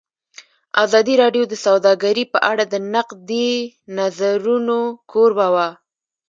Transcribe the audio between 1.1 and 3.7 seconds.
راډیو د سوداګري په اړه د نقدي